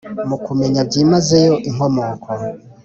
[0.29, 2.29] mu kumenya byimazeyo inkomoko